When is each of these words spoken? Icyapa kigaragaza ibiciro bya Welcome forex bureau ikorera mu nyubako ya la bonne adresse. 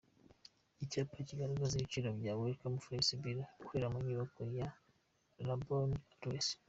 Icyapa 0.83 1.13
kigaragaza 1.27 1.73
ibiciro 1.75 2.09
bya 2.19 2.33
Welcome 2.39 2.81
forex 2.83 3.07
bureau 3.21 3.49
ikorera 3.61 3.87
mu 3.93 3.99
nyubako 4.07 4.41
ya 4.57 4.67
la 5.47 5.55
bonne 5.65 5.97
adresse. 6.13 6.53